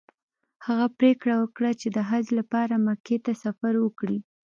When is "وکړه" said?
1.37-1.71